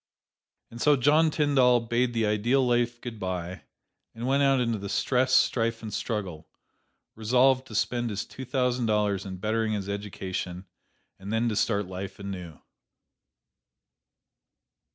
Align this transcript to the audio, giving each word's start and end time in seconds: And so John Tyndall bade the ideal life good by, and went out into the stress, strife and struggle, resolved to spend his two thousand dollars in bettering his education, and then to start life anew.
And 0.71 0.81
so 0.81 0.95
John 0.95 1.29
Tyndall 1.29 1.79
bade 1.81 2.13
the 2.15 2.25
ideal 2.25 2.65
life 2.65 2.99
good 3.01 3.19
by, 3.19 3.65
and 4.15 4.25
went 4.25 4.41
out 4.41 4.59
into 4.59 4.79
the 4.79 4.89
stress, 4.89 5.31
strife 5.35 5.83
and 5.83 5.93
struggle, 5.93 6.49
resolved 7.13 7.67
to 7.67 7.75
spend 7.75 8.09
his 8.09 8.25
two 8.25 8.43
thousand 8.43 8.87
dollars 8.87 9.25
in 9.27 9.37
bettering 9.37 9.73
his 9.73 9.87
education, 9.87 10.65
and 11.19 11.31
then 11.31 11.47
to 11.49 11.55
start 11.55 11.85
life 11.85 12.17
anew. 12.17 12.59